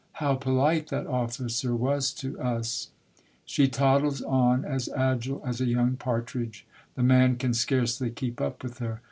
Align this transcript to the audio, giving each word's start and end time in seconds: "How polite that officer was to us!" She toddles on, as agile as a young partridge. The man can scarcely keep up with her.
"How 0.23 0.33
polite 0.33 0.87
that 0.89 1.05
officer 1.05 1.75
was 1.75 2.11
to 2.13 2.39
us!" 2.39 2.87
She 3.45 3.67
toddles 3.67 4.23
on, 4.23 4.65
as 4.65 4.89
agile 4.89 5.43
as 5.45 5.61
a 5.61 5.67
young 5.67 5.95
partridge. 5.95 6.65
The 6.95 7.03
man 7.03 7.35
can 7.35 7.53
scarcely 7.53 8.09
keep 8.09 8.41
up 8.41 8.63
with 8.63 8.79
her. 8.79 8.99